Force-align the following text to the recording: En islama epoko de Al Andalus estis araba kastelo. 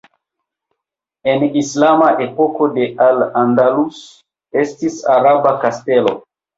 En 1.33 1.45
islama 1.61 2.09
epoko 2.27 2.71
de 2.79 2.89
Al 3.11 3.23
Andalus 3.45 4.03
estis 4.67 5.01
araba 5.21 5.59
kastelo. 5.65 6.21